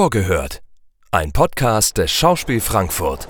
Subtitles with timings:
[0.00, 0.62] Vorgehört.
[1.10, 3.26] Ein Podcast des Schauspiel Frankfurt.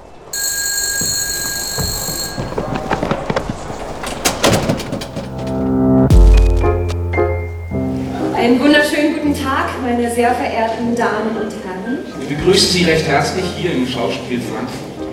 [8.34, 12.04] Einen wunderschönen guten Tag, meine sehr verehrten Damen und Herren.
[12.18, 15.08] Wir begrüßen Sie recht herzlich hier im Schauspiel Frankfurt.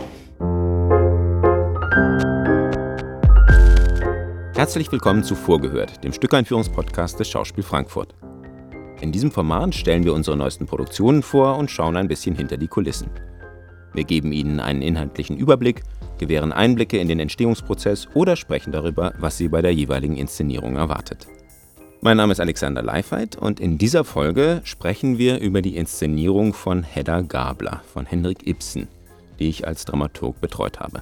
[4.57, 8.13] Herzlich willkommen zu Vorgehört, dem Stückeinführungspodcast des Schauspiel Frankfurt.
[9.01, 12.67] In diesem Format stellen wir unsere neuesten Produktionen vor und schauen ein bisschen hinter die
[12.67, 13.09] Kulissen.
[13.93, 15.83] Wir geben Ihnen einen inhaltlichen Überblick,
[16.17, 21.27] gewähren Einblicke in den Entstehungsprozess oder sprechen darüber, was Sie bei der jeweiligen Inszenierung erwartet.
[22.01, 26.83] Mein Name ist Alexander Leifheit und in dieser Folge sprechen wir über die Inszenierung von
[26.83, 28.87] Hedda Gabler von Henrik Ibsen,
[29.39, 31.01] die ich als Dramaturg betreut habe.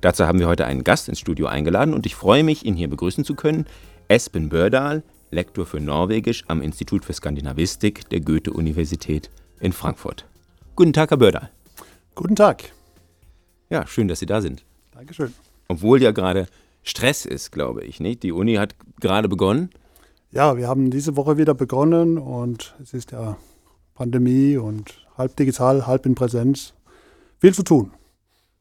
[0.00, 2.88] Dazu haben wir heute einen Gast ins Studio eingeladen und ich freue mich, ihn hier
[2.88, 3.66] begrüßen zu können.
[4.08, 5.02] Espen Bördal,
[5.34, 9.30] Lektor für Norwegisch am Institut für Skandinavistik der Goethe-Universität
[9.60, 10.24] in Frankfurt.
[10.76, 11.50] Guten Tag, Herr Bördal.
[12.14, 12.72] Guten Tag.
[13.68, 14.64] Ja, schön, dass Sie da sind.
[14.92, 15.34] Dankeschön.
[15.68, 16.46] Obwohl ja gerade
[16.82, 18.22] Stress ist, glaube ich, nicht?
[18.22, 19.70] Die Uni hat gerade begonnen.
[20.30, 23.36] Ja, wir haben diese Woche wieder begonnen und es ist ja
[23.94, 26.74] Pandemie und halb digital, halb in Präsenz.
[27.40, 27.90] Viel zu tun.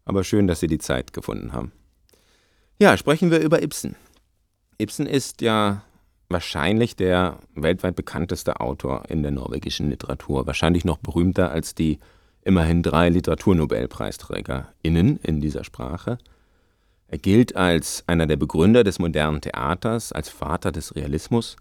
[0.05, 1.71] Aber schön, dass Sie die Zeit gefunden haben.
[2.79, 3.95] Ja, sprechen wir über Ibsen.
[4.77, 5.83] Ibsen ist ja
[6.33, 10.45] wahrscheinlich der weltweit bekannteste Autor in der norwegischen Literatur.
[10.45, 11.99] Wahrscheinlich noch berühmter als die
[12.43, 16.17] immerhin drei LiteraurnobelpreisträgerInnen in dieser Sprache.
[17.07, 21.57] Er gilt als einer der Begründer des modernen Theaters, als Vater des Realismus.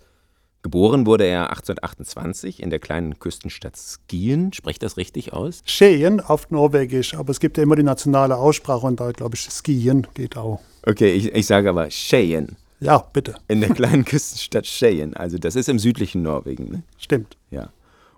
[0.62, 4.52] Geboren wurde er 1828 in der kleinen Küstenstadt Skien.
[4.52, 5.62] Spricht das richtig aus?
[5.66, 9.42] Skien auf Norwegisch, aber es gibt ja immer die nationale Aussprache und da glaube ich
[9.42, 10.60] Skien geht auch.
[10.86, 12.56] Okay, ich, ich sage aber Skien.
[12.82, 13.36] Ja, bitte.
[13.46, 15.14] In der kleinen Küstenstadt Skien.
[15.14, 16.70] Also das ist im südlichen Norwegen.
[16.70, 16.82] Ne?
[16.98, 17.36] Stimmt.
[17.50, 17.70] Ja.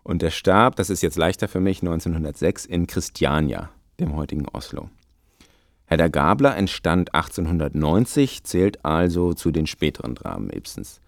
[0.02, 4.88] Und er starb, das ist jetzt leichter für mich, 1906 in Christiania, dem heutigen Oslo.
[5.86, 11.00] Hedda Gabler entstand 1890, zählt also zu den späteren Dramen Ibsens.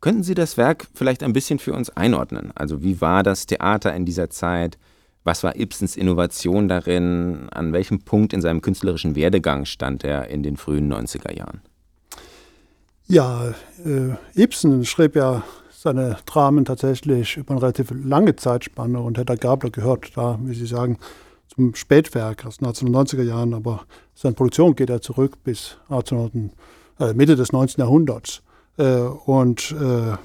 [0.00, 2.52] Könnten Sie das Werk vielleicht ein bisschen für uns einordnen?
[2.54, 4.78] Also wie war das Theater in dieser Zeit?
[5.24, 7.48] Was war Ibsens Innovation darin?
[7.50, 11.60] An welchem Punkt in seinem künstlerischen Werdegang stand er in den frühen 90er Jahren?
[13.10, 13.54] Ja,
[13.84, 19.70] äh, Ibsen schrieb ja seine Dramen tatsächlich über eine relativ lange Zeitspanne und Hedda Gabler
[19.70, 20.96] gehört da, wie Sie sagen,
[21.48, 23.80] zum Spätwerk aus den 1990er Jahren, aber
[24.14, 26.52] seine Produktion geht ja zurück bis 1800,
[27.00, 27.82] äh, Mitte des 19.
[27.82, 28.42] Jahrhunderts
[28.78, 30.16] äh, und äh,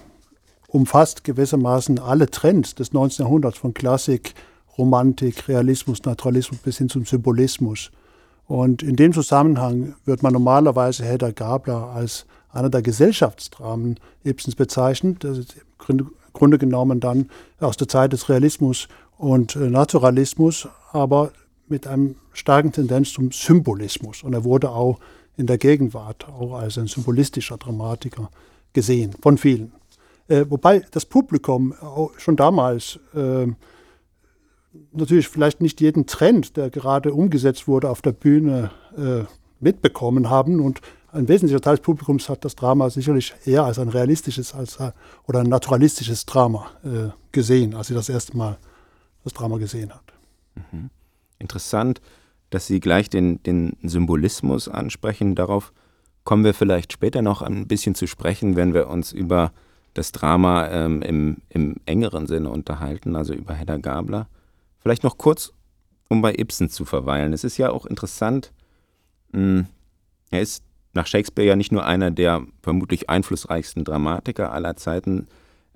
[0.67, 3.25] umfasst gewissermaßen alle Trends des 19.
[3.25, 4.35] Jahrhunderts von Klassik,
[4.77, 7.89] Romantik, Realismus, Naturalismus bis hin zum Symbolismus.
[8.45, 15.23] Und in dem Zusammenhang wird man normalerweise Hedda Gabler als einer der Gesellschaftsdramen Ibsens bezeichnet.
[15.23, 15.55] Das ist
[15.87, 17.29] im Grunde genommen dann
[17.59, 21.31] aus der Zeit des Realismus und äh, Naturalismus, aber
[21.67, 24.23] mit einem starken Tendenz zum Symbolismus.
[24.23, 24.99] Und er wurde auch
[25.37, 28.29] in der Gegenwart auch als ein symbolistischer Dramatiker
[28.73, 29.73] gesehen, von vielen.
[30.27, 31.73] Äh, wobei das Publikum
[32.17, 33.47] schon damals äh,
[34.91, 39.25] natürlich vielleicht nicht jeden Trend, der gerade umgesetzt wurde auf der Bühne, äh,
[39.59, 40.59] mitbekommen haben.
[40.59, 44.77] Und ein wesentlicher Teil des Publikums hat das Drama sicherlich eher als ein realistisches als,
[45.27, 48.57] oder ein naturalistisches Drama äh, gesehen, als sie das erste Mal
[49.23, 50.13] das Drama gesehen hat.
[50.71, 50.89] Mhm.
[51.39, 52.01] Interessant,
[52.49, 55.35] dass Sie gleich den, den Symbolismus ansprechen.
[55.35, 55.73] Darauf
[56.23, 59.51] kommen wir vielleicht später noch ein bisschen zu sprechen, wenn wir uns über
[59.93, 64.27] das Drama ähm, im, im engeren Sinne unterhalten, also über Hedda Gabler.
[64.79, 65.53] Vielleicht noch kurz,
[66.09, 67.33] um bei Ibsen zu verweilen.
[67.33, 68.51] Es ist ja auch interessant,
[70.31, 70.63] er ist
[70.93, 75.27] nach Shakespeare ja nicht nur einer der vermutlich einflussreichsten Dramatiker aller Zeiten,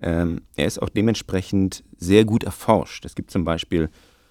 [0.02, 3.06] ähm, er ist auch dementsprechend sehr gut erforscht.
[3.06, 3.90] Es gibt zum Beispiel,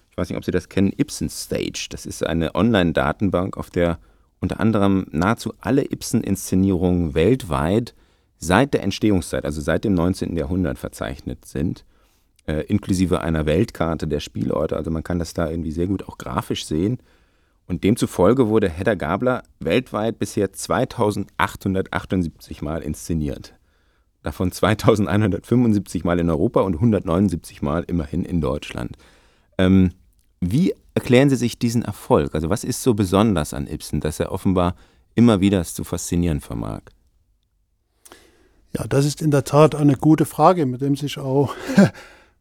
[0.09, 1.87] ich weiß nicht, ob Sie das kennen, Ibsen Stage.
[1.91, 3.99] Das ist eine Online-Datenbank, auf der
[4.41, 7.93] unter anderem nahezu alle Ibsen-Inszenierungen weltweit
[8.37, 10.35] seit der Entstehungszeit, also seit dem 19.
[10.37, 11.83] Jahrhundert verzeichnet sind,
[12.47, 14.77] äh, inklusive einer Weltkarte der Spielorte.
[14.77, 16.99] Also man kann das da irgendwie sehr gut auch grafisch sehen.
[17.69, 23.53] Und demzufolge wurde Hedda Gabler weltweit bisher 2878 Mal inszeniert.
[24.23, 28.97] Davon 2175 Mal in Europa und 179 Mal immerhin in Deutschland.
[29.59, 29.91] Ähm,
[30.41, 32.33] wie erklären Sie sich diesen Erfolg?
[32.33, 34.73] Also was ist so besonders an Ibsen, dass er offenbar
[35.13, 36.81] immer wieder es zu faszinieren vermag?
[38.75, 41.53] Ja, das ist in der Tat eine gute Frage, mit dem sich auch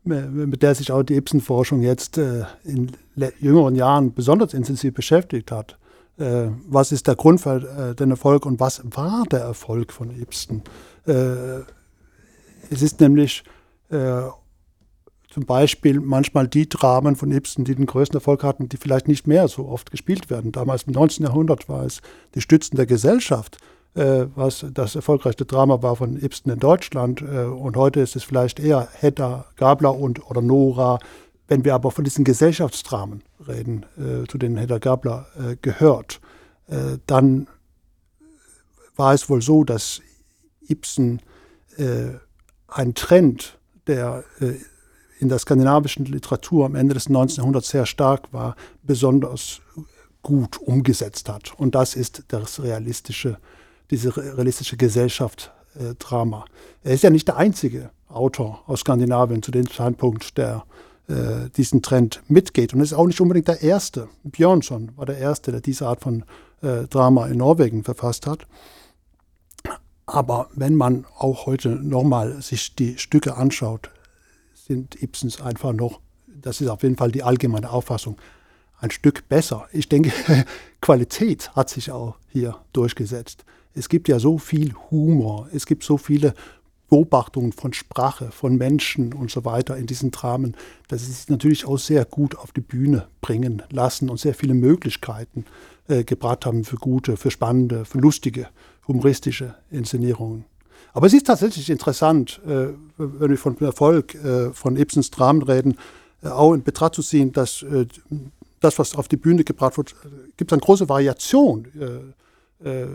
[0.09, 2.93] mit der sich auch die Ibsen-Forschung jetzt äh, in
[3.41, 5.79] jüngeren Jahren besonders intensiv beschäftigt hat.
[6.19, 10.11] Äh, was ist der Grund für äh, den Erfolg und was war der Erfolg von
[10.11, 10.63] Ibsen?
[12.71, 13.43] es ist nämlich
[13.89, 19.27] zum Beispiel manchmal die Dramen von Ibsen, die den größten Erfolg hatten, die vielleicht nicht
[19.27, 20.53] mehr so oft gespielt werden.
[20.53, 21.25] Damals im 19.
[21.25, 22.03] Jahrhundert war es
[22.35, 23.78] Die Stützen der Gesellschaft, äh,
[24.35, 27.23] was das erfolgreichste Drama war von Ibsen in Deutschland.
[27.23, 30.99] Äh, und heute ist es vielleicht eher Hedda Gabler und, oder Nora.
[31.49, 36.21] Wenn wir aber von diesen Gesellschaftsdramen reden, äh, zu denen Hedda Gabler äh, gehört,
[36.69, 37.49] äh, dann
[38.97, 40.03] war es wohl so, dass
[40.69, 41.23] Ibsen
[41.77, 42.15] äh,
[42.69, 44.55] ein Trend, der äh,
[45.19, 47.39] in der skandinavischen Literatur am Ende des 19.
[47.39, 49.61] Jahrhunderts sehr stark war, besonders
[50.23, 51.59] gut umgesetzt hat.
[51.59, 53.39] Und das ist das realistische,
[53.91, 56.45] diese realistische Gesellschaft äh, Drama.
[56.83, 60.65] Er ist ja nicht der einzige Autor aus Skandinavien zu dem Zeitpunkt, der
[61.09, 62.75] äh, diesen Trend mitgeht.
[62.75, 64.09] Und ist auch nicht unbedingt der erste.
[64.25, 66.25] Björnsson war der erste, der diese Art von
[66.63, 68.47] äh, Drama in Norwegen verfasst hat.
[70.07, 73.91] Aber wenn man auch heute nochmal sich die Stücke anschaut,
[74.55, 78.17] sind Ibsens einfach noch, das ist auf jeden Fall die allgemeine Auffassung,
[78.81, 79.67] ein Stück besser.
[79.73, 80.13] Ich denke,
[80.81, 83.45] Qualität hat sich auch hier durchgesetzt.
[83.79, 86.35] Es gibt ja so viel Humor, es gibt so viele
[86.91, 90.57] Beobachtungen von Sprache, von Menschen und so weiter in diesen Dramen,
[90.89, 94.55] dass sie sich natürlich auch sehr gut auf die Bühne bringen lassen und sehr viele
[94.55, 95.45] Möglichkeiten
[95.87, 98.49] äh, gebracht haben für gute, für spannende, für lustige
[98.89, 100.45] humoristische Inszenierungen.
[100.95, 105.77] Aber es ist tatsächlich interessant, äh, wenn wir von Erfolg äh, von Ibsens Dramen reden,
[106.23, 107.87] äh, auch in Betracht zu ziehen, dass äh,
[108.61, 109.95] das, was auf die Bühne gebracht wird,
[110.37, 111.69] gibt es eine große Variation
[112.65, 112.89] äh, äh,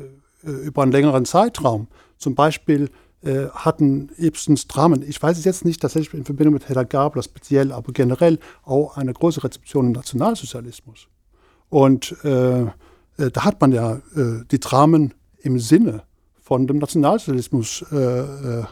[0.44, 1.88] über einen längeren Zeitraum.
[2.18, 2.90] Zum Beispiel
[3.25, 7.72] hatten Ibsens Dramen, ich weiß es jetzt nicht tatsächlich in Verbindung mit Hedda Gabler speziell,
[7.72, 11.07] aber generell auch eine große Rezeption im Nationalsozialismus.
[11.69, 12.74] Und da
[13.18, 14.01] hat man ja
[14.51, 16.04] die Dramen im Sinne
[16.44, 18.63] von dem Nationalsozialismus äh, äh,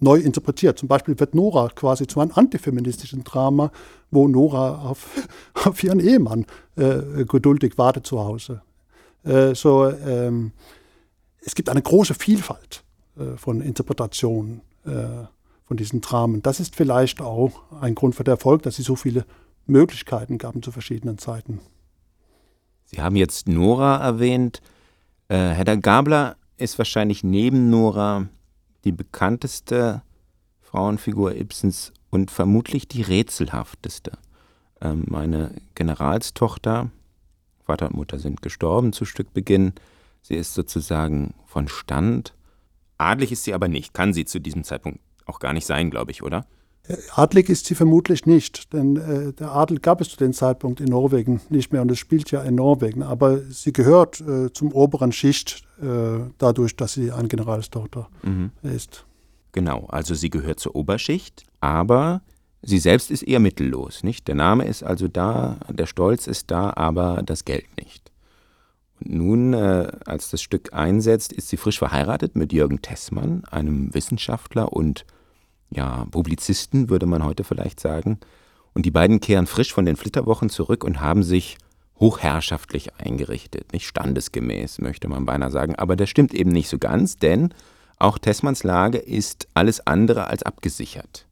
[0.00, 0.78] neu interpretiert.
[0.78, 3.70] Zum Beispiel wird Nora quasi zu einem antifeministischen Drama,
[4.10, 5.06] wo Nora auf,
[5.64, 6.44] auf ihren Ehemann
[6.76, 8.62] äh, geduldig wartet zu Hause.
[9.24, 10.52] Äh, so, ähm,
[11.44, 12.84] es gibt eine große Vielfalt
[13.16, 15.26] äh, von Interpretationen äh,
[15.66, 16.42] von diesen Dramen.
[16.42, 19.24] Das ist vielleicht auch ein Grund für den Erfolg, dass sie so viele
[19.66, 21.60] Möglichkeiten gaben zu verschiedenen Zeiten.
[22.84, 24.60] Sie haben jetzt Nora erwähnt.
[25.28, 28.28] Äh, Hedda Gabler ist wahrscheinlich neben Nora
[28.84, 30.02] die bekannteste
[30.60, 34.12] Frauenfigur Ibsens und vermutlich die rätselhafteste.
[34.80, 36.90] Ähm, meine Generalstochter,
[37.64, 39.72] Vater und Mutter sind gestorben zu Stückbeginn.
[40.24, 42.34] Sie ist sozusagen von Stand.
[42.96, 46.12] Adlig ist sie aber nicht, kann sie zu diesem Zeitpunkt auch gar nicht sein, glaube
[46.12, 46.46] ich, oder?
[47.14, 50.88] Adlig ist sie vermutlich nicht, denn äh, der Adel gab es zu dem Zeitpunkt in
[50.88, 53.02] Norwegen nicht mehr und es spielt ja in Norwegen.
[53.02, 58.50] Aber sie gehört äh, zum oberen Schicht äh, dadurch, dass sie eine Generalstochter mhm.
[58.62, 59.04] ist.
[59.52, 62.22] Genau, also sie gehört zur Oberschicht, aber
[62.62, 64.26] sie selbst ist eher mittellos, nicht?
[64.26, 68.10] Der Name ist also da, der Stolz ist da, aber das Geld nicht.
[69.00, 73.92] Und nun, äh, als das Stück einsetzt, ist sie frisch verheiratet mit Jürgen Tessmann, einem
[73.94, 75.04] Wissenschaftler und
[75.70, 78.18] ja, Publizisten, würde man heute vielleicht sagen.
[78.74, 81.58] Und die beiden kehren frisch von den Flitterwochen zurück und haben sich
[81.98, 83.72] hochherrschaftlich eingerichtet.
[83.72, 85.76] Nicht standesgemäß, möchte man beinahe sagen.
[85.76, 87.54] Aber das stimmt eben nicht so ganz, denn
[87.98, 91.26] auch Tessmanns Lage ist alles andere als abgesichert.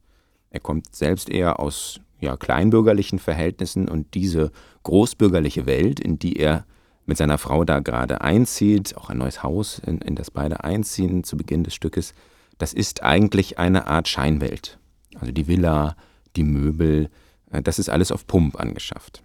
[0.49, 4.51] Er kommt selbst eher aus ja, kleinbürgerlichen Verhältnissen und diese
[4.83, 6.65] großbürgerliche Welt, in die er
[7.05, 11.23] mit seiner Frau da gerade einzieht, auch ein neues Haus, in, in das beide einziehen
[11.23, 12.13] zu Beginn des Stückes,
[12.57, 14.79] das ist eigentlich eine Art Scheinwelt.
[15.19, 15.95] Also die Villa,
[16.35, 17.09] die Möbel,
[17.51, 19.23] äh, das ist alles auf Pump angeschafft.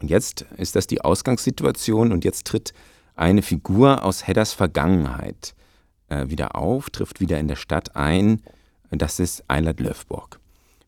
[0.00, 2.74] Und jetzt ist das die Ausgangssituation und jetzt tritt
[3.14, 5.54] eine Figur aus Hedders Vergangenheit
[6.08, 8.42] äh, wieder auf, trifft wieder in der Stadt ein.
[8.90, 10.38] Das ist Eilert Löfborg.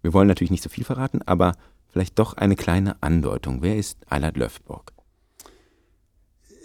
[0.02, 1.54] Wir wollen natürlich nicht so viel verraten, aber
[1.88, 3.62] vielleicht doch eine kleine Andeutung.
[3.62, 4.92] Wer ist Eilert Löfborg?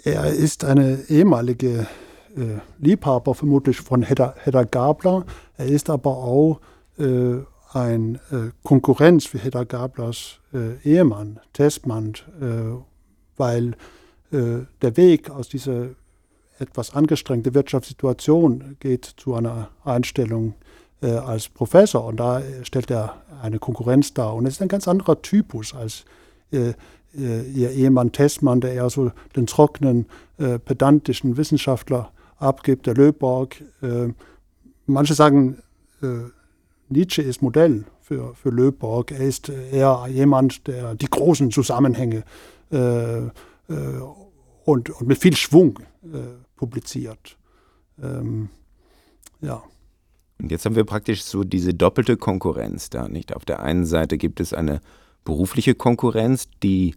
[0.05, 1.87] Er ist eine ehemalige
[2.35, 5.25] äh, Liebhaber vermutlich von Hedda, Hedda Gabler.
[5.55, 6.59] Er ist aber auch
[6.99, 7.37] äh,
[7.71, 12.75] ein äh, Konkurrenz für Hedda Gablers äh, Ehemann, Testmann, äh,
[13.37, 13.75] weil
[14.33, 15.91] äh, der Weg aus dieser
[16.59, 20.53] etwas angestrengten Wirtschaftssituation geht zu einer Einstellung
[21.01, 24.35] als Professor und da stellt er eine Konkurrenz dar.
[24.35, 26.05] Und es ist ein ganz anderer Typus als
[27.13, 32.11] ihr Ehemann Testmann, der eher so den trockenen, pedantischen Wissenschaftler
[32.43, 33.61] abgibt, der Löborg.
[33.81, 34.09] Äh,
[34.85, 35.57] manche sagen,
[36.01, 36.07] äh,
[36.89, 39.11] Nietzsche ist Modell für, für Löborg.
[39.11, 42.23] Er ist eher jemand, der die großen Zusammenhänge
[42.71, 43.31] äh, äh
[44.65, 46.19] und, und, mit viel Schwung äh,
[46.55, 47.37] publiziert.
[48.01, 48.47] Ähm,
[49.41, 49.61] ja.
[50.41, 53.35] Und jetzt haben wir praktisch so diese doppelte Konkurrenz da, nicht?
[53.35, 54.79] Auf der einen Seite gibt es eine
[55.23, 56.95] berufliche Konkurrenz, die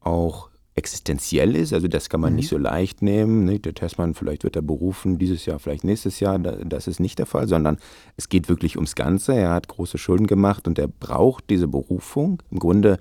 [0.00, 2.36] auch existenziell ist, also das kann man mhm.
[2.36, 3.44] nicht so leicht nehmen.
[3.44, 3.64] Nicht?
[3.64, 7.26] Der Testmann, vielleicht wird er berufen dieses Jahr, vielleicht nächstes Jahr, das ist nicht der
[7.26, 7.78] Fall, sondern
[8.16, 9.34] es geht wirklich ums Ganze.
[9.34, 12.42] Er hat große Schulden gemacht und er braucht diese Berufung.
[12.50, 12.98] Im Grunde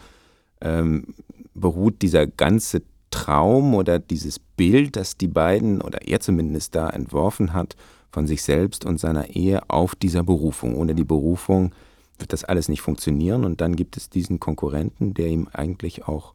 [0.59, 1.13] ähm,
[1.53, 2.81] beruht dieser ganze
[3.11, 7.75] Traum oder dieses Bild, das die beiden oder er zumindest da entworfen hat,
[8.11, 10.75] von sich selbst und seiner Ehe auf dieser Berufung.
[10.75, 11.73] Ohne die Berufung
[12.19, 16.33] wird das alles nicht funktionieren und dann gibt es diesen Konkurrenten, der ihm eigentlich auch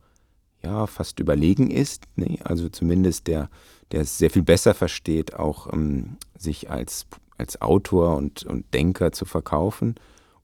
[0.63, 2.39] ja fast überlegen ist, ne?
[2.45, 3.49] also zumindest der,
[3.91, 9.13] der es sehr viel besser versteht, auch ähm, sich als, als Autor und, und Denker
[9.13, 9.97] zu verkaufen.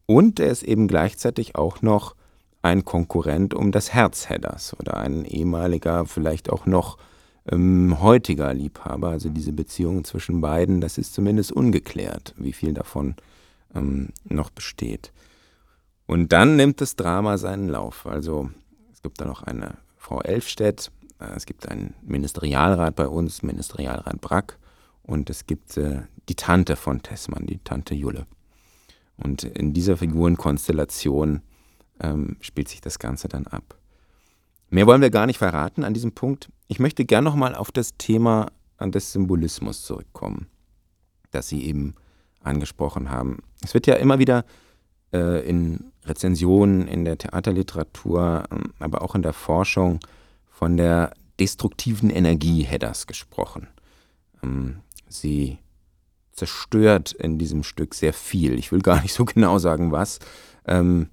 [0.07, 2.14] Und er ist eben gleichzeitig auch noch
[2.62, 6.99] ein Konkurrent um das Herz Hedders oder ein ehemaliger, vielleicht auch noch
[7.50, 9.11] ähm, heutiger Liebhaber.
[9.11, 13.14] Also diese Beziehung zwischen beiden, das ist zumindest ungeklärt, wie viel davon
[13.75, 15.12] ähm, noch besteht.
[16.09, 18.07] Und dann nimmt das Drama seinen Lauf.
[18.07, 18.49] Also
[18.93, 24.19] es gibt da noch eine Frau Elfstedt, äh, es gibt einen Ministerialrat bei uns, Ministerialrat
[24.23, 24.59] Brack,
[25.03, 26.00] und es gibt äh,
[26.31, 28.27] die Tante von Tessmann, die Tante Julle.
[29.19, 31.43] Und in dieser Figurenkonstellation
[32.00, 33.77] ähm, spielt sich das Ganze dann ab.
[34.71, 36.49] Mehr wollen wir gar nicht verraten an diesem Punkt.
[36.69, 38.47] Ich möchte gern nochmal auf das Thema
[38.81, 40.47] des Symbolismus zurückkommen,
[41.33, 41.97] das Sie eben
[42.43, 43.41] angesprochen haben.
[43.62, 44.47] Es wird ja immer wieder
[45.12, 50.00] äh, in Rezensionen, in der Theaterliteratur, äh, aber auch in der Forschung
[50.50, 53.69] von der destruktiven Energie Hedders gesprochen.
[54.43, 55.59] Ähm, sie
[56.33, 58.59] zerstört in diesem Stück sehr viel.
[58.59, 60.19] Ich will gar nicht so genau sagen, was.
[60.67, 61.09] Ähm,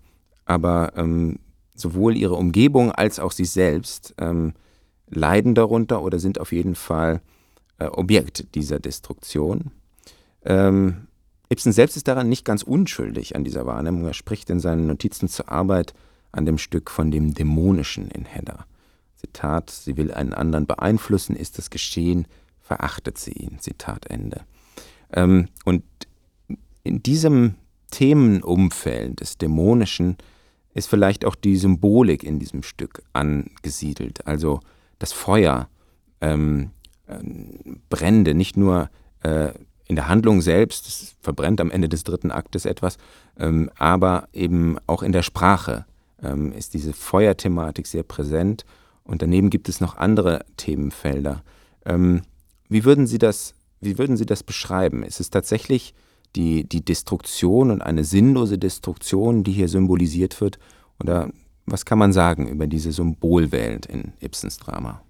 [0.45, 1.39] aber ähm,
[1.75, 4.53] sowohl ihre Umgebung als auch sie selbst ähm,
[5.07, 7.21] leiden darunter oder sind auf jeden Fall
[7.79, 9.71] äh, Objekt dieser Destruktion.
[10.43, 11.07] Ähm,
[11.49, 14.05] Ibsen selbst ist daran nicht ganz unschuldig an dieser Wahrnehmung.
[14.05, 15.93] Er spricht in seinen Notizen zur Arbeit
[16.31, 18.65] an dem Stück von dem Dämonischen in Hedda.
[19.15, 22.27] Zitat, sie will einen anderen beeinflussen, ist es geschehen,
[22.59, 23.59] verachtet sie ihn.
[23.59, 24.41] Zitat Ende.
[25.13, 25.83] Ähm, und
[26.83, 27.55] in diesem
[27.91, 30.17] Themenumfeld des Dämonischen
[30.73, 34.27] ist vielleicht auch die Symbolik in diesem Stück angesiedelt.
[34.27, 34.59] Also
[34.99, 35.69] das Feuer,
[36.21, 36.71] ähm,
[37.07, 37.17] äh,
[37.89, 38.89] Brände, nicht nur
[39.21, 39.53] äh,
[39.87, 42.97] in der Handlung selbst, es verbrennt am Ende des dritten Aktes etwas,
[43.37, 45.85] ähm, aber eben auch in der Sprache
[46.21, 48.65] ähm, ist diese Feuerthematik sehr präsent.
[49.03, 51.43] Und daneben gibt es noch andere Themenfelder.
[51.85, 52.23] Ähm,
[52.69, 55.03] wie, würden Sie das, wie würden Sie das beschreiben?
[55.03, 55.93] Ist es tatsächlich
[56.35, 60.57] die, die Destruktion und eine sinnlose Destruktion, die hier symbolisiert wird?
[60.99, 61.29] Oder
[61.65, 65.01] was kann man sagen über diese Symbolwelt in Ibsens Drama?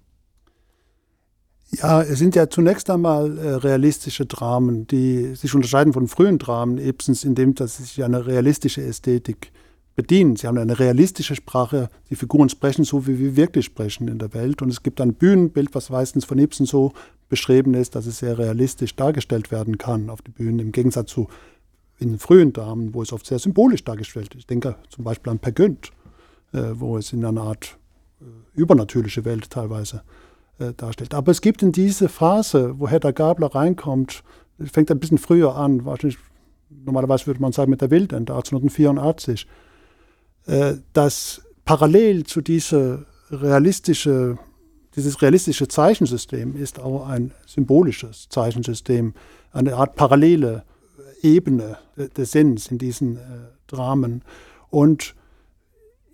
[1.70, 6.78] Ja, es sind ja zunächst einmal äh, realistische Dramen, die sich unterscheiden von frühen Dramen
[6.78, 9.50] Ibsens, indem dass sie sich eine realistische Ästhetik
[9.96, 10.36] bedienen.
[10.36, 14.32] Sie haben eine realistische Sprache, die Figuren sprechen so, wie wir wirklich sprechen in der
[14.32, 14.62] Welt.
[14.62, 16.92] Und es gibt ein Bühnenbild, was meistens von Ibsen so
[17.28, 21.28] beschrieben ist, dass es sehr realistisch dargestellt werden kann auf der Bühne, im Gegensatz zu
[21.98, 24.40] in frühen Dramen, wo es oft sehr symbolisch dargestellt ist.
[24.40, 25.90] Ich denke zum Beispiel an Per Günd,
[26.52, 27.78] äh, wo es in einer Art
[28.20, 30.25] äh, übernatürliche Welt teilweise äh,
[30.76, 31.14] darstellt.
[31.14, 34.22] Aber es gibt in diese Phase, wo Hedda Gabler reinkommt,
[34.64, 36.18] fängt ein bisschen früher an, wahrscheinlich,
[36.70, 39.46] normalerweise würde man sagen mit der Wildende, 1884,
[40.46, 44.38] äh, dass parallel zu dieser realistische,
[44.94, 49.14] dieses realistische Zeichensystem ist auch ein symbolisches Zeichensystem,
[49.52, 50.64] eine Art parallele
[51.22, 51.78] Ebene
[52.16, 53.20] des Sinns in diesen äh,
[53.66, 54.22] Dramen.
[54.70, 55.14] Und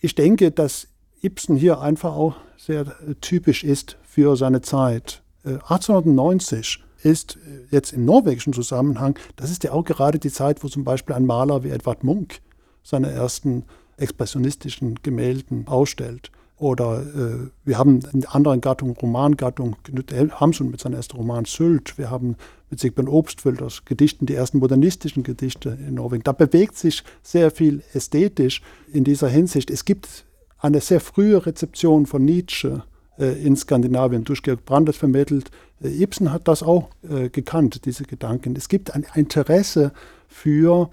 [0.00, 0.88] ich denke, dass
[1.22, 2.86] Ibsen hier einfach auch sehr
[3.20, 5.22] typisch ist für seine Zeit.
[5.44, 10.62] 1890 äh, ist äh, jetzt im norwegischen Zusammenhang, das ist ja auch gerade die Zeit,
[10.62, 12.42] wo zum Beispiel ein Maler wie Edvard Munch
[12.82, 13.64] seine ersten
[13.96, 16.30] expressionistischen Gemälden ausstellt.
[16.58, 21.96] Oder äh, wir haben in anderen Gattungen, Romangattung, Knut Hamsun mit seinem ersten Roman Sylt.
[21.96, 22.36] Wir haben
[22.68, 26.22] mit Sigbjörn Obstfelders Gedichten die ersten modernistischen Gedichte in Norwegen.
[26.22, 28.60] Da bewegt sich sehr viel ästhetisch
[28.92, 29.70] in dieser Hinsicht.
[29.70, 30.26] Es gibt
[30.58, 32.82] eine sehr frühe Rezeption von Nietzsche
[33.18, 35.50] in Skandinavien durch Georg Brandes vermittelt.
[35.82, 38.56] Äh, Ibsen hat das auch äh, gekannt, diese Gedanken.
[38.56, 39.92] Es gibt ein Interesse
[40.28, 40.90] für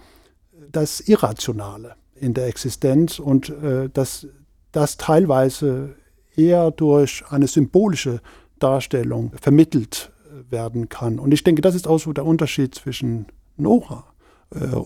[0.71, 3.51] das Irrationale in der Existenz und
[3.93, 4.27] dass
[4.73, 5.95] das teilweise
[6.35, 8.19] eher durch eine symbolische
[8.59, 10.11] Darstellung vermittelt
[10.49, 11.17] werden kann.
[11.17, 14.03] Und ich denke, das ist auch so der Unterschied zwischen Nora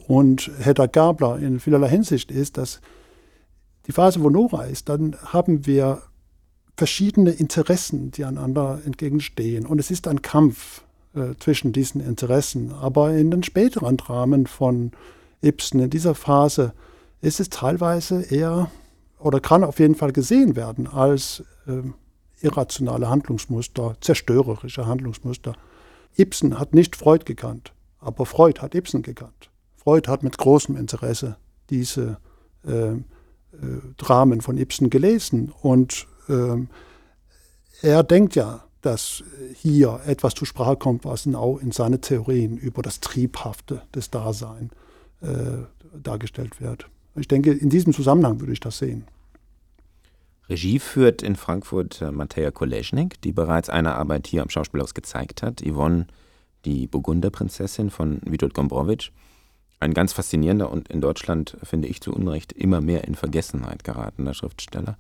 [0.08, 2.82] und Hedda Gabler in vielerlei Hinsicht ist, dass
[3.88, 6.04] die Phase, wo Nora ist, dann haben wir
[6.84, 9.66] verschiedene Interessen, die einander entgegenstehen.
[9.66, 10.84] Und es ist ein Kampf
[11.16, 12.74] äh, zwischen diesen Interessen.
[12.74, 14.92] Aber in den späteren Dramen von
[15.42, 16.74] Ibsen, in dieser Phase,
[17.22, 18.70] ist es teilweise eher
[19.18, 21.84] oder kann auf jeden Fall gesehen werden als äh,
[22.42, 25.54] irrationale Handlungsmuster, zerstörerische Handlungsmuster.
[26.18, 29.50] Ibsen hat nicht Freud gekannt, aber Freud hat Ibsen gekannt.
[29.78, 31.38] Freud hat mit großem Interesse
[31.70, 32.18] diese
[32.68, 32.98] äh, äh,
[33.96, 36.66] Dramen von Ibsen gelesen und äh,
[37.82, 39.24] er denkt ja, dass
[39.56, 44.72] hier etwas zur Sprache kommt, was auch in seine Theorien über das Triebhafte des Daseins
[45.22, 45.64] äh,
[45.96, 46.88] dargestellt wird.
[47.16, 49.06] Ich denke, in diesem Zusammenhang würde ich das sehen.
[50.50, 55.42] Regie führt in Frankfurt äh, Mateja Koleschnik, die bereits eine Arbeit hier am Schauspielhaus gezeigt
[55.42, 55.62] hat.
[55.62, 56.08] Yvonne,
[56.66, 59.12] die Burgunderprinzessin von Witold Gombrowicz.
[59.80, 64.34] Ein ganz faszinierender und in Deutschland, finde ich zu Unrecht, immer mehr in Vergessenheit geratener
[64.34, 64.98] Schriftsteller.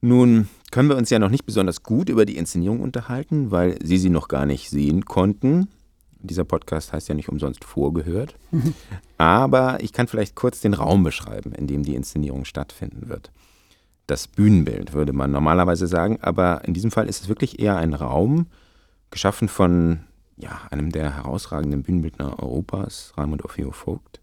[0.00, 3.98] Nun können wir uns ja noch nicht besonders gut über die Inszenierung unterhalten, weil Sie
[3.98, 5.68] sie noch gar nicht sehen konnten.
[6.20, 8.36] Dieser Podcast heißt ja nicht umsonst vorgehört.
[9.18, 13.30] Aber ich kann vielleicht kurz den Raum beschreiben, in dem die Inszenierung stattfinden wird.
[14.06, 17.92] Das Bühnenbild würde man normalerweise sagen, aber in diesem Fall ist es wirklich eher ein
[17.92, 18.46] Raum,
[19.10, 20.00] geschaffen von
[20.36, 24.20] ja, einem der herausragenden Bühnenbildner Europas, Raimund Orfeo Vogt.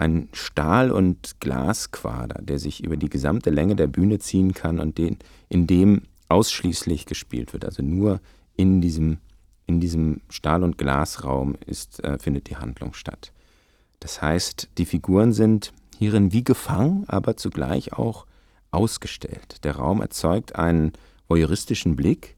[0.00, 4.96] Ein Stahl- und Glasquader, der sich über die gesamte Länge der Bühne ziehen kann und
[4.96, 7.64] den, in dem ausschließlich gespielt wird.
[7.64, 8.20] Also nur
[8.56, 9.18] in diesem
[9.66, 13.32] in diesem Stahl- und Glasraum ist, äh, findet die Handlung statt.
[14.00, 18.26] Das heißt, die Figuren sind hierin wie gefangen, aber zugleich auch
[18.72, 19.62] ausgestellt.
[19.64, 20.92] Der Raum erzeugt einen
[21.28, 22.36] voyeuristischen Blick,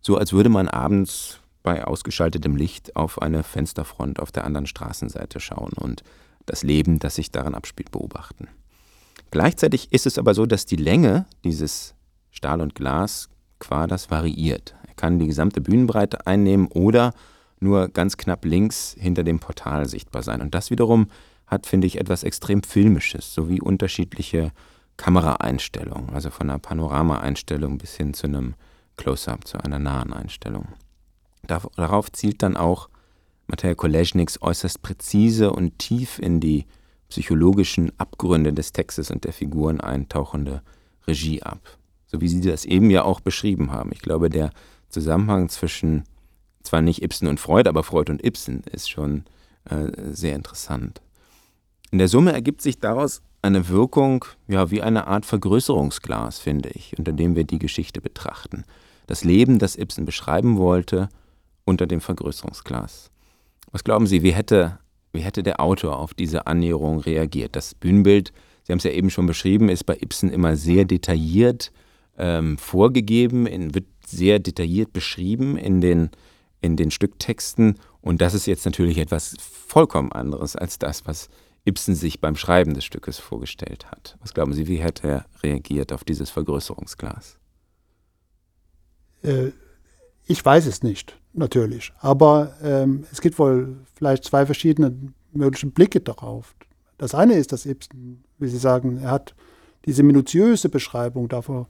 [0.00, 5.40] so als würde man abends bei ausgeschaltetem Licht auf eine Fensterfront auf der anderen Straßenseite
[5.40, 6.04] schauen und
[6.50, 8.48] das Leben, das sich daran abspielt, beobachten.
[9.30, 11.94] Gleichzeitig ist es aber so, dass die Länge dieses
[12.30, 17.14] Stahl- und Glasquaders variiert kann die gesamte Bühnenbreite einnehmen oder
[17.58, 20.42] nur ganz knapp links hinter dem Portal sichtbar sein.
[20.42, 21.08] Und das wiederum
[21.46, 24.52] hat, finde ich, etwas extrem Filmisches, sowie unterschiedliche
[24.98, 28.54] Kameraeinstellungen, also von einer Panoramaeinstellung bis hin zu einem
[28.98, 30.68] Close-up, zu einer nahen Einstellung.
[31.46, 32.89] Darauf zielt dann auch
[33.50, 36.66] Matej Kolesniks äußerst präzise und tief in die
[37.08, 40.62] psychologischen Abgründe des Textes und der Figuren eintauchende
[41.06, 41.60] Regie ab.
[42.06, 43.90] So wie Sie das eben ja auch beschrieben haben.
[43.92, 44.50] Ich glaube, der
[44.88, 46.04] Zusammenhang zwischen
[46.62, 49.24] zwar nicht Ibsen und Freud, aber Freud und Ibsen ist schon
[49.64, 51.00] äh, sehr interessant.
[51.90, 56.96] In der Summe ergibt sich daraus eine Wirkung, ja, wie eine Art Vergrößerungsglas, finde ich,
[56.98, 58.64] unter dem wir die Geschichte betrachten.
[59.06, 61.08] Das Leben, das Ibsen beschreiben wollte,
[61.64, 63.10] unter dem Vergrößerungsglas.
[63.72, 64.78] Was glauben Sie, wie hätte,
[65.12, 67.56] wie hätte der Autor auf diese Annäherung reagiert?
[67.56, 68.32] Das Bühnenbild,
[68.64, 71.72] Sie haben es ja eben schon beschrieben, ist bei Ibsen immer sehr detailliert
[72.18, 76.10] ähm, vorgegeben, in, wird sehr detailliert beschrieben in den,
[76.60, 77.76] in den Stücktexten.
[78.00, 81.28] Und das ist jetzt natürlich etwas vollkommen anderes als das, was
[81.64, 84.16] Ibsen sich beim Schreiben des Stückes vorgestellt hat.
[84.20, 87.38] Was glauben Sie, wie hätte er reagiert auf dieses Vergrößerungsglas?
[89.22, 89.50] Äh,
[90.30, 91.92] ich weiß es nicht, natürlich.
[91.98, 94.94] Aber ähm, es gibt wohl vielleicht zwei verschiedene
[95.32, 96.54] mögliche Blicke darauf.
[96.98, 99.34] Das eine ist, dass Ibsen, wie Sie sagen, er hat
[99.86, 101.66] diese minutiöse Beschreibung davon,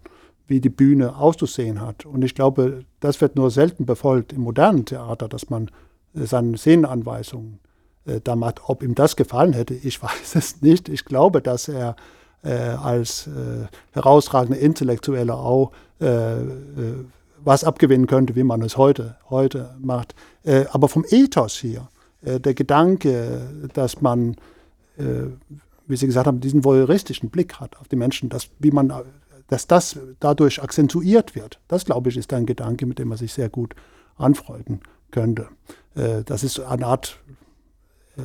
[0.46, 2.04] wie die Bühne auszusehen hat.
[2.04, 5.70] Und ich glaube, das wird nur selten befolgt im modernen Theater, dass man
[6.14, 7.60] äh, seine Szenenanweisungen
[8.04, 8.60] äh, da macht.
[8.68, 10.90] Ob ihm das gefallen hätte, ich weiß es nicht.
[10.90, 11.96] Ich glaube, dass er
[12.42, 17.04] äh, als äh, herausragender Intellektueller auch äh, äh,
[17.44, 20.14] was abgewinnen könnte, wie man es heute, heute macht.
[20.70, 21.88] aber vom Ethos hier,
[22.22, 24.36] der Gedanke, dass man,
[24.96, 28.92] wie Sie gesagt haben, diesen voyeuristischen Blick hat auf die Menschen, dass, wie man
[29.50, 31.60] dass das dadurch akzentuiert wird.
[31.66, 33.74] Das, glaube ich, ist ein Gedanke, mit dem man sich sehr gut
[34.16, 35.48] anfreunden könnte.
[35.94, 37.18] Äh, das ist eine Art
[38.16, 38.22] äh,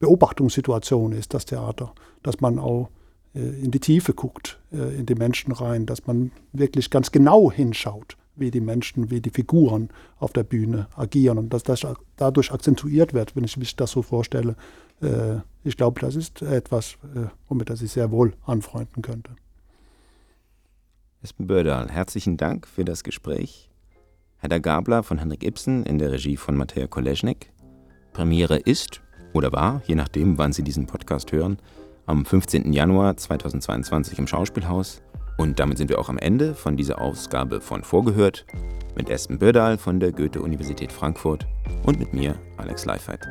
[0.00, 2.90] Beobachtungssituation ist das Theater, dass man auch
[3.34, 8.16] äh, in die Tiefe guckt, in die Menschen rein, dass man wirklich ganz genau hinschaut,
[8.36, 13.14] wie die Menschen, wie die Figuren auf der Bühne agieren und dass das dadurch akzentuiert
[13.14, 14.56] wird, wenn ich mich das so vorstelle.
[15.62, 16.96] Ich glaube, das ist etwas,
[17.48, 19.32] womit er sich sehr wohl anfreunden könnte.
[21.22, 23.70] Espen Bördal, herzlichen Dank für das Gespräch.
[24.38, 27.50] Hedda Gabler von Henrik Ibsen in der Regie von Matej Koleschnik.
[28.12, 29.00] Premiere ist
[29.32, 31.58] oder war, je nachdem, wann Sie diesen Podcast hören,
[32.06, 32.72] am 15.
[32.72, 35.02] Januar 2022 im Schauspielhaus.
[35.36, 38.46] Und damit sind wir auch am Ende von dieser Ausgabe von Vorgehört
[38.96, 41.46] mit Espen Bördal von der Goethe-Universität Frankfurt
[41.84, 43.26] und mit mir, Alex Leifert.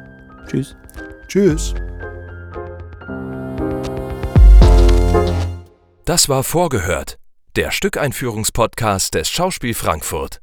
[0.47, 0.75] Tschüss.
[1.27, 1.73] Tschüss.
[6.05, 7.17] Das war Vorgehört
[7.55, 10.41] der Stückeinführungspodcast des Schauspiel Frankfurt.